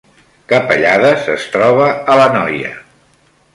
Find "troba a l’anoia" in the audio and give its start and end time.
1.57-2.75